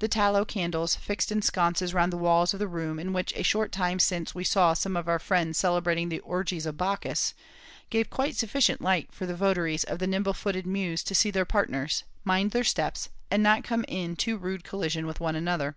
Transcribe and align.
The 0.00 0.08
tallow 0.08 0.44
candles, 0.44 0.96
fixed 0.96 1.30
in 1.30 1.40
sconces 1.40 1.94
round 1.94 2.12
the 2.12 2.16
walls 2.16 2.52
of 2.54 2.58
the 2.58 2.66
room, 2.66 2.98
in 2.98 3.12
which 3.12 3.32
a 3.36 3.44
short 3.44 3.70
time 3.70 4.00
since 4.00 4.34
we 4.34 4.42
saw 4.42 4.74
some 4.74 4.96
of 4.96 5.06
our 5.06 5.20
friends 5.20 5.58
celebrating 5.60 6.08
the 6.08 6.18
orgies 6.18 6.66
of 6.66 6.76
Bacchus, 6.76 7.34
gave 7.88 8.10
quite 8.10 8.34
sufficient 8.34 8.82
light 8.82 9.10
for 9.12 9.26
the 9.26 9.36
votaries 9.36 9.84
of 9.84 10.00
the 10.00 10.08
nimble 10.08 10.34
footed 10.34 10.66
muse 10.66 11.04
to 11.04 11.14
see 11.14 11.30
their 11.30 11.44
partners, 11.44 12.02
mind 12.24 12.50
their 12.50 12.64
steps, 12.64 13.10
and 13.30 13.44
not 13.44 13.62
come 13.62 13.84
in 13.86 14.16
too 14.16 14.36
rude 14.36 14.64
collision 14.64 15.06
with 15.06 15.20
one 15.20 15.36
another. 15.36 15.76